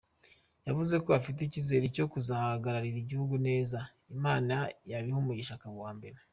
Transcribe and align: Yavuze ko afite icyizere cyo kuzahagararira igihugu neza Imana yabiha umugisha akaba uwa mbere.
Yavuze 0.67 0.95
ko 1.03 1.09
afite 1.19 1.39
icyizere 1.43 1.85
cyo 1.95 2.05
kuzahagararira 2.11 2.97
igihugu 3.01 3.35
neza 3.47 3.79
Imana 4.15 4.55
yabiha 4.91 5.17
umugisha 5.21 5.53
akaba 5.55 5.75
uwa 5.79 5.93
mbere. 5.97 6.17